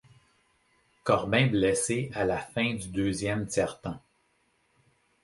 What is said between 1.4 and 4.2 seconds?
blessé à la fin du deuxième tiers-temps.